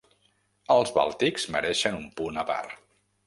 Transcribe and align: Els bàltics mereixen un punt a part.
Els 0.75 0.93
bàltics 0.95 1.45
mereixen 1.57 1.99
un 1.99 2.09
punt 2.21 2.45
a 2.45 2.47
part. 2.53 2.75